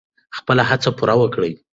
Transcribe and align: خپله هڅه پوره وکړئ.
خپله 0.37 0.63
هڅه 0.69 0.89
پوره 0.97 1.15
وکړئ. 1.17 1.51